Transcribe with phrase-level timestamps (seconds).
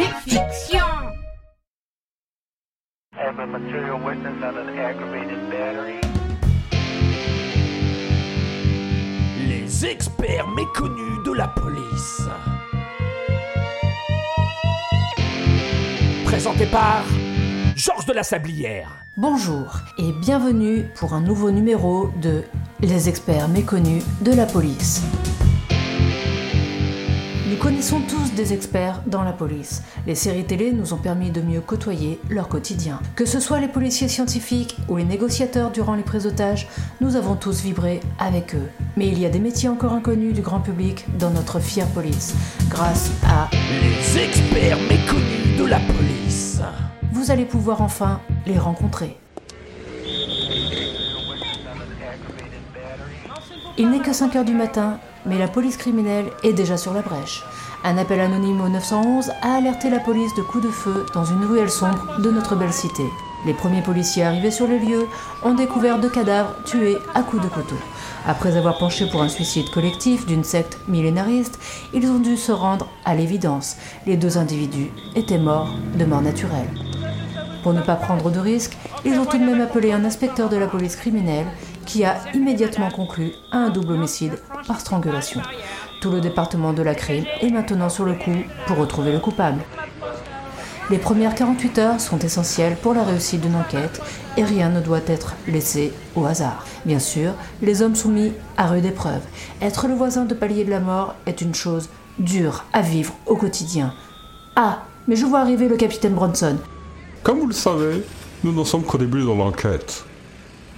[0.00, 0.80] Fiction
[3.12, 6.00] Have a material witness on an aggravated battery?
[9.46, 12.22] Les experts méconnus de la police.
[16.24, 17.04] Présenté par
[17.76, 18.90] Georges de la Sablière.
[19.18, 22.42] Bonjour et bienvenue pour un nouveau numéro de
[22.80, 25.02] Les experts méconnus de la police.
[27.60, 29.82] Nous connaissons tous des experts dans la police.
[30.06, 33.00] Les séries télé nous ont permis de mieux côtoyer leur quotidien.
[33.16, 36.68] Que ce soit les policiers scientifiques ou les négociateurs durant les prises d'otages,
[37.02, 38.66] nous avons tous vibré avec eux.
[38.96, 42.34] Mais il y a des métiers encore inconnus du grand public dans notre fière police,
[42.70, 46.62] grâce à Les experts méconnus de la police.
[47.12, 49.18] vous allez pouvoir enfin les rencontrer.
[53.76, 57.02] Il n'est que 5 heures du matin, mais la police criminelle est déjà sur la
[57.02, 57.44] brèche.
[57.84, 61.44] Un appel anonyme au 911 a alerté la police de coups de feu dans une
[61.44, 63.04] ruelle sombre de notre belle cité.
[63.46, 65.06] Les premiers policiers arrivés sur le lieu
[65.42, 67.76] ont découvert deux cadavres tués à coups de couteau.
[68.26, 71.58] Après avoir penché pour un suicide collectif d'une secte millénariste,
[71.94, 73.76] ils ont dû se rendre à l'évidence.
[74.06, 76.68] Les deux individus étaient morts de mort naturelle.
[77.62, 80.56] Pour ne pas prendre de risques, ils ont tout de même appelé un inspecteur de
[80.56, 81.46] la police criminelle
[81.90, 84.38] qui a immédiatement conclu un double homicide
[84.68, 85.40] par strangulation.
[86.00, 88.36] Tout le département de la crime est maintenant sur le coup
[88.68, 89.60] pour retrouver le coupable.
[90.88, 94.00] Les premières 48 heures sont essentielles pour la réussite d'une enquête
[94.36, 96.64] et rien ne doit être laissé au hasard.
[96.84, 99.22] Bien sûr, les hommes sont mis à rude épreuve.
[99.60, 101.88] Être le voisin de palier de la mort est une chose
[102.20, 103.94] dure à vivre au quotidien.
[104.54, 106.56] Ah, mais je vois arriver le capitaine Bronson.
[107.24, 108.04] Comme vous le savez,
[108.44, 110.04] nous n'en sommes qu'au début de l'enquête.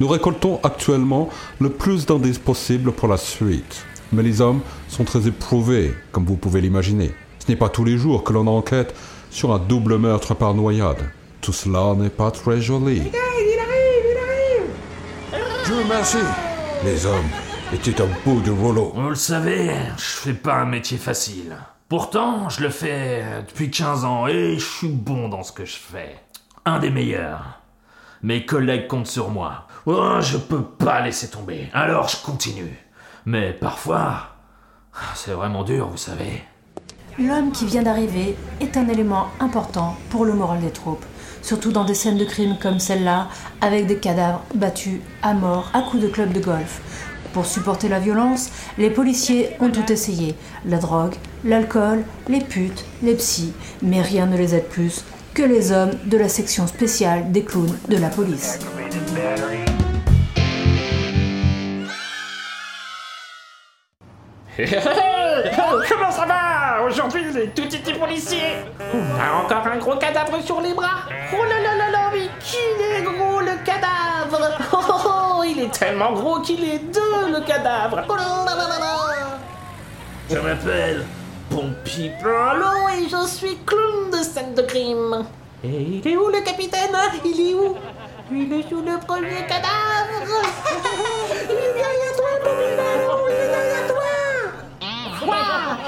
[0.00, 1.28] Nous récoltons actuellement
[1.60, 3.84] le plus d'indices possible pour la suite.
[4.12, 7.12] Mais les hommes sont très éprouvés, comme vous pouvez l'imaginer.
[7.40, 8.94] Ce n'est pas tous les jours que l'on enquête
[9.30, 11.10] sur un double meurtre par noyade.
[11.40, 13.02] Tout cela n'est pas très joli.
[15.64, 16.18] Dieu merci.
[16.84, 17.28] Les hommes
[17.72, 18.92] étaient au bout du rouleau.
[18.94, 21.56] Vous le savez, je fais pas un métier facile.
[21.88, 25.76] Pourtant, je le fais depuis 15 ans et je suis bon dans ce que je
[25.76, 26.16] fais.
[26.64, 27.60] Un des meilleurs.
[28.22, 29.67] Mes collègues comptent sur moi.
[29.86, 31.68] Oh, je peux pas laisser tomber.
[31.72, 32.78] Alors je continue.
[33.24, 34.36] Mais parfois,
[35.14, 36.42] c'est vraiment dur, vous savez.
[37.18, 41.04] L'homme qui vient d'arriver est un élément important pour le moral des troupes,
[41.42, 43.28] surtout dans des scènes de crime comme celle-là,
[43.60, 46.80] avec des cadavres battus à mort à coups de club de golf.
[47.32, 50.36] Pour supporter la violence, les policiers ont tout essayé.
[50.64, 53.52] La drogue, l'alcool, les putes, les psys,
[53.82, 57.76] mais rien ne les aide plus que les hommes de la section spéciale des clowns
[57.88, 58.58] de la police.
[65.88, 68.56] Comment ça va Aujourd'hui, les tout petits policiers.
[68.92, 71.04] On a encore un gros cadavre sur les bras.
[71.32, 75.60] Oh là là là là, mais qu'il est gros le cadavre Oh oh oh, il
[75.60, 78.04] est tellement gros qu'il est deux le cadavre.
[78.08, 79.38] Oh là là là là
[80.28, 81.04] Je m'appelle
[81.50, 85.24] Pompi Palo et je suis clown de scène de crime.
[85.62, 86.96] Et il est où le capitaine?
[87.24, 87.76] Il est où?
[88.30, 90.22] Il est sous le premier cadavre.
[91.48, 94.08] Il est derrière toi, Pompi Palo Il est derrière toi.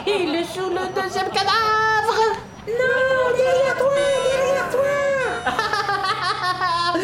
[0.07, 2.19] Il est sous le deuxième cadavre.
[2.67, 3.91] Non, derrière toi,
[4.31, 4.91] derrière toi.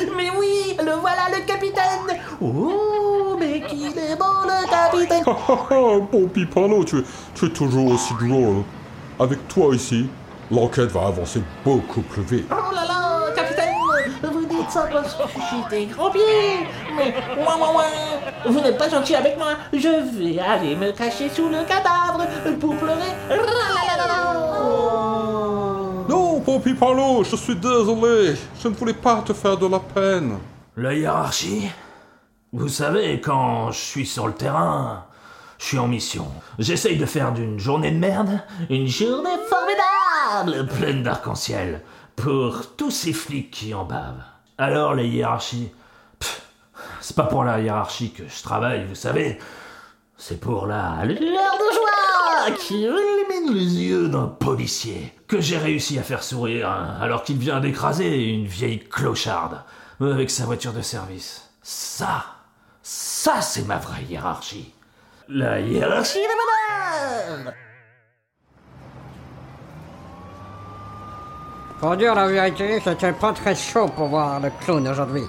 [0.16, 2.20] Mais oui, le voilà le capitaine.
[2.40, 5.24] Oh, mais qu'il est bon le capitaine.
[5.26, 7.04] Oh, oh, oh, bon Pipano, tu, es-
[7.34, 8.62] tu es toujours aussi drôle.
[9.18, 10.08] Avec toi ici,
[10.50, 12.46] l'enquête va avancer beaucoup plus vite.
[12.50, 13.05] Oh là là,
[14.70, 16.66] ça parce que j'ai des grands pieds
[16.96, 19.88] Mais, ouin, ouin, ouin, vous n'êtes pas gentil avec moi Je
[20.18, 22.26] vais aller me cacher sous le cadavre
[22.60, 23.12] pour pleurer.
[26.08, 28.36] Non, bon Pipano, je suis désolé.
[28.60, 30.38] Je ne voulais pas te faire de la peine.
[30.76, 31.68] La hiérarchie?
[32.52, 35.04] Vous savez, quand je suis sur le terrain,
[35.58, 36.26] je suis en mission.
[36.58, 38.40] J'essaye de faire d'une journée de merde
[38.70, 41.82] une journée formidable, pleine d'arc-en-ciel,
[42.14, 44.22] pour tous ces flics qui en bavent.
[44.58, 45.70] Alors la hiérarchie
[47.00, 49.38] C'est pas pour la hiérarchie que je travaille, vous savez.
[50.16, 51.18] C'est pour la lueur
[51.58, 56.96] de joie qui illumine les yeux d'un policier que j'ai réussi à faire sourire hein,
[57.00, 59.62] alors qu'il vient d'écraser une vieille clocharde
[60.00, 61.50] avec sa voiture de service.
[61.62, 62.24] Ça,
[62.82, 64.72] ça c'est ma vraie hiérarchie.
[65.28, 67.54] La hiérarchie de madame
[71.80, 75.26] Pour dire la vérité, j'étais pas très chaud pour voir le clown aujourd'hui.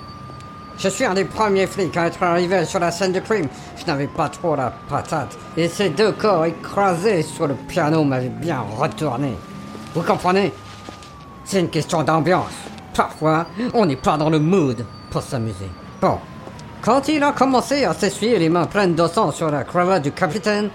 [0.78, 3.48] Je suis un des premiers flics à être arrivé sur la scène du crime.
[3.76, 5.38] Je n'avais pas trop la patate.
[5.58, 9.34] Et ces deux corps écrasés sur le piano m'avaient bien retourné.
[9.94, 10.54] Vous comprenez?
[11.44, 12.54] C'est une question d'ambiance.
[12.96, 15.70] Parfois, on n'est pas dans le mood pour s'amuser.
[16.00, 16.18] Bon,
[16.82, 20.12] quand il a commencé à s'essuyer les mains pleines de sang sur la cravate du
[20.12, 20.70] capitaine,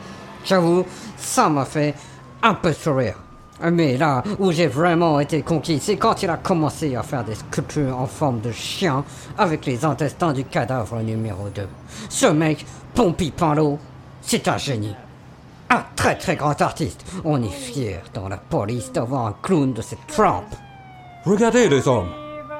[0.45, 0.85] j'avoue,
[1.17, 1.95] ça m'a fait
[2.43, 3.15] un peu sourire.
[3.71, 7.37] Mais là où j'ai vraiment été conquis, c'est quand il a commencé à faire des
[7.37, 9.05] sculptures en forme de chien
[9.39, 11.69] avec les intestins du cadavre numéro 2.
[12.09, 13.79] Ce mec, Pompey Panlo,
[14.21, 14.97] c'est un génie.
[15.71, 17.05] Un très très grand artiste.
[17.25, 20.55] On est fiers dans la police d'avoir un clown de cette trempe.
[21.25, 22.11] Regardez les hommes,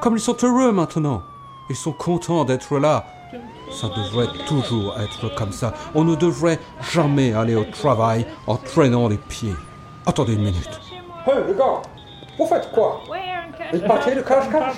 [0.01, 1.23] comme ils sont heureux maintenant.
[1.69, 3.05] Ils sont contents d'être là.
[3.71, 5.75] Ça devrait toujours être comme ça.
[5.95, 6.59] On ne devrait
[6.93, 9.55] jamais aller au travail en traînant les pieds.
[10.07, 10.92] Attendez une minute.
[11.25, 11.81] Hey, les gars,
[12.37, 14.75] vous faites quoi Oui, un cache Une partie de cache-cache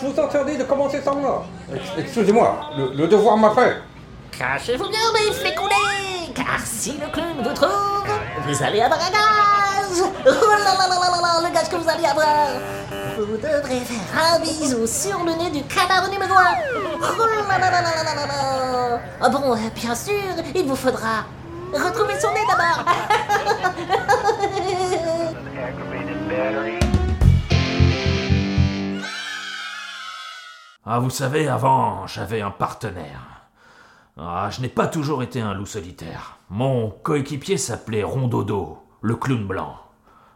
[0.00, 1.46] Je vous interdis de commencer sans moi.
[1.96, 3.76] Excusez-moi, le, devoir m'a fait.
[4.38, 8.04] Cachez-vous bien, mes fécondés, car si le clown vous trouve,
[8.46, 10.10] vous allez avoir un gage.
[10.26, 12.48] Oh là là là là le gage que vous allez avoir.
[13.16, 16.44] Vous devrez faire un bisou sur le nez du cadavre numéro 1.
[17.00, 18.26] Oh là là là là là
[19.20, 20.14] là bon, bien sûr,
[20.54, 21.24] il vous faudra
[21.72, 22.84] retrouver son nez d'abord.
[30.84, 33.46] Ah, vous savez, avant, j'avais un partenaire.
[34.18, 36.38] Ah, je n'ai pas toujours été un loup solitaire.
[36.50, 39.76] Mon coéquipier s'appelait Rondodo, le clown blanc.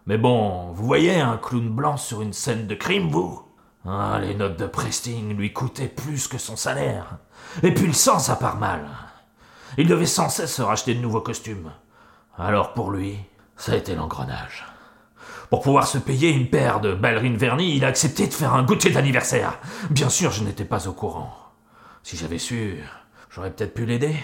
[0.07, 3.43] Mais bon, vous voyez un clown blanc sur une scène de crime, vous?
[3.85, 7.19] Ah, les notes de presting lui coûtaient plus que son salaire.
[7.63, 8.87] Et puis le sang, ça part mal.
[9.77, 11.71] Il devait sans cesse se racheter de nouveaux costumes.
[12.39, 13.19] Alors pour lui,
[13.57, 14.65] ça a été l'engrenage.
[15.51, 18.65] Pour pouvoir se payer une paire de ballerines vernies, il a accepté de faire un
[18.65, 19.59] goûter d'anniversaire.
[19.91, 21.33] Bien sûr, je n'étais pas au courant.
[22.03, 22.83] Si j'avais su,
[23.31, 24.17] j'aurais peut-être pu l'aider.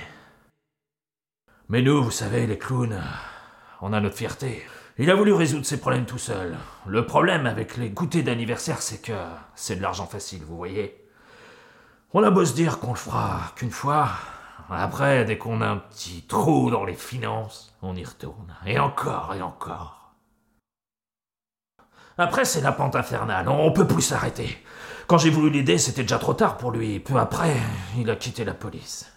[1.69, 3.01] Mais nous, vous savez, les clowns,
[3.81, 4.65] on a notre fierté.
[4.99, 6.57] Il a voulu résoudre ses problèmes tout seul.
[6.87, 9.17] Le problème avec les goûters d'anniversaire, c'est que
[9.55, 11.09] c'est de l'argent facile, vous voyez.
[12.13, 14.09] On a beau se dire qu'on le fera qu'une fois.
[14.69, 18.55] Après, dès qu'on a un petit trou dans les finances, on y retourne.
[18.67, 20.02] Et encore, et encore.
[22.19, 23.49] Après, c'est la pente infernale.
[23.49, 24.63] On peut plus s'arrêter.
[25.07, 27.01] Quand j'ai voulu l'aider, c'était déjà trop tard pour lui.
[27.01, 27.57] Peu après,
[27.99, 29.11] il a quitté la police.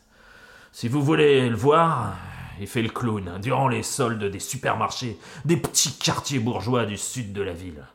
[0.71, 2.15] Si vous voulez le voir,
[2.59, 7.33] il fait le clown durant les soldes des supermarchés, des petits quartiers bourgeois du sud
[7.33, 7.85] de la ville.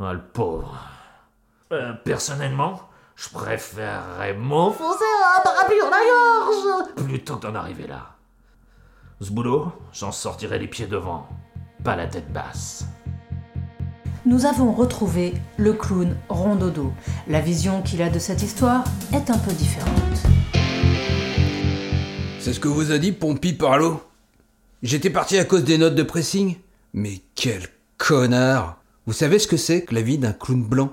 [0.00, 0.76] Ah, le pauvre.
[1.72, 5.04] Euh, personnellement, je préférerais m'enfoncer
[5.38, 8.16] un parapluie dans la gorge plutôt que d'en arriver là.
[9.20, 11.28] Ce boulot, j'en sortirai les pieds devant,
[11.84, 12.84] pas la tête basse.
[14.24, 16.92] Nous avons retrouvé le clown Rondodo.
[17.26, 19.90] La vision qu'il a de cette histoire est un peu différente.
[22.38, 24.00] C'est ce que vous a dit Pompey Parlo
[24.84, 26.56] J'étais parti à cause des notes de pressing
[26.92, 27.66] Mais quel
[27.98, 30.92] connard Vous savez ce que c'est que la vie d'un clown blanc?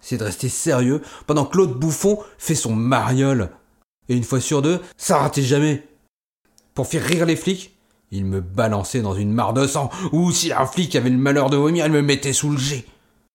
[0.00, 3.50] C'est de rester sérieux pendant que l'autre bouffon fait son mariole.
[4.08, 5.88] Et une fois sur deux, ça ratait jamais.
[6.74, 7.76] Pour faire rire les flics,
[8.10, 11.50] il me balançait dans une mare de sang, ou si un flic avait le malheur
[11.50, 12.84] de vomir, il me mettait sous le jet.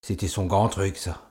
[0.01, 1.21] C'était son grand truc, ça.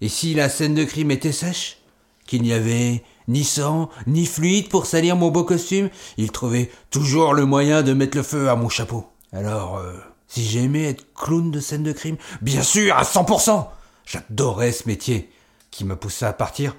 [0.00, 1.78] Et si la scène de crime était sèche
[2.26, 7.34] Qu'il n'y avait ni sang, ni fluide pour salir mon beau costume, il trouvait toujours
[7.34, 9.06] le moyen de mettre le feu à mon chapeau.
[9.32, 9.92] Alors, euh,
[10.26, 13.66] si j'aimais être clown de scène de crime, bien sûr, à 100%
[14.06, 15.30] J'adorais ce métier.
[15.70, 16.74] Qui m'a poussé à partir,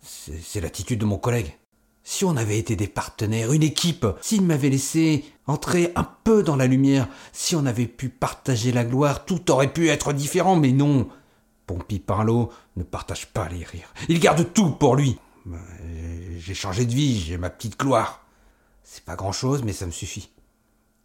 [0.00, 1.57] c'est l'attitude de mon collègue.
[2.10, 6.56] Si on avait été des partenaires, une équipe, s'il m'avait laissé entrer un peu dans
[6.56, 10.72] la lumière, si on avait pu partager la gloire, tout aurait pu être différent, mais
[10.72, 11.06] non.
[11.66, 13.92] Pompey Parlo ne partage pas les rires.
[14.08, 15.18] Il garde tout pour lui.
[15.44, 15.60] Ben,
[16.38, 18.24] J'ai changé de vie, j'ai ma petite gloire.
[18.82, 20.30] C'est pas grand chose, mais ça me suffit.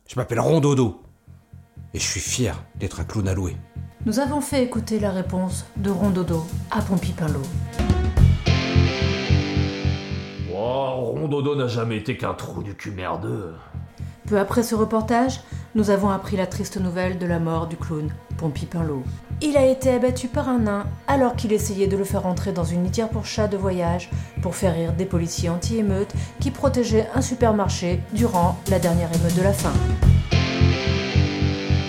[0.07, 1.01] Je m'appelle Rondodo.
[1.93, 3.57] Et je suis fier d'être un clown alloué.
[4.05, 7.41] Nous avons fait écouter la réponse de Rondodo à Pompipinlo.
[10.65, 13.53] Oh, Rondodo n'a jamais été qu'un trou du cul merdeux.
[14.25, 15.41] Peu après ce reportage,
[15.75, 19.03] nous avons appris la triste nouvelle de la mort du clown Pompipinlo.
[19.41, 22.63] Il a été abattu par un nain alors qu'il essayait de le faire entrer dans
[22.63, 24.09] une litière pour chat de voyage
[24.41, 29.43] pour faire rire des policiers anti-émeutes qui protégeaient un supermarché durant la dernière émeute de
[29.43, 29.73] la faim.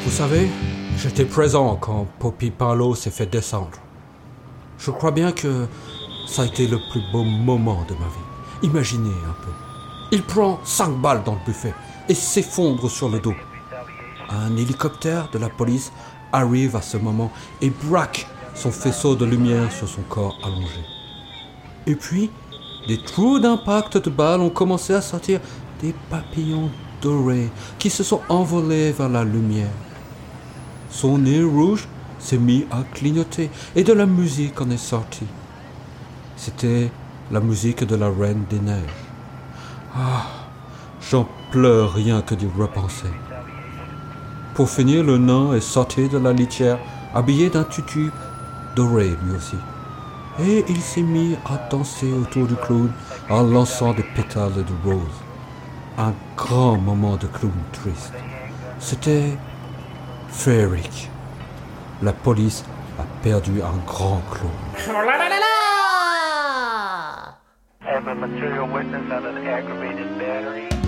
[0.02, 0.48] Vous savez,
[0.96, 3.78] j'étais présent quand Poppy Parlo s'est fait descendre.
[4.78, 5.68] Je crois bien que
[6.26, 8.33] ça a été le plus beau moment de ma vie.
[8.64, 9.50] Imaginez un peu.
[10.10, 11.74] Il prend 5 balles dans le buffet
[12.08, 13.34] et s'effondre sur le dos.
[14.30, 15.92] Un hélicoptère de la police
[16.32, 17.30] arrive à ce moment
[17.60, 20.80] et braque son faisceau de lumière sur son corps allongé.
[21.86, 22.30] Et puis,
[22.88, 25.40] des trous d'impact de balles ont commencé à sortir
[25.82, 26.70] des papillons
[27.02, 29.72] dorés qui se sont envolés vers la lumière.
[30.88, 31.86] Son nez rouge
[32.18, 35.26] s'est mis à clignoter et de la musique en est sortie.
[36.38, 36.90] C'était
[37.30, 38.82] la musique de la Reine des Neiges.
[39.96, 40.26] Ah,
[41.00, 43.10] j'en pleure rien que d'y repenser.
[44.54, 46.78] Pour finir, le nain est sorti de la litière,
[47.14, 48.10] habillé d'un tutu
[48.76, 49.56] doré lui aussi.
[50.40, 52.90] Et il s'est mis à danser autour du clown
[53.30, 55.22] en lançant des pétales de rose.
[55.96, 58.12] Un grand moment de clown triste.
[58.80, 59.38] C'était
[60.28, 61.08] féerique.
[62.02, 62.64] La police
[62.98, 65.73] a perdu un grand clown.
[67.94, 70.83] Oh là là là là Have a material witness on an aggravated battery.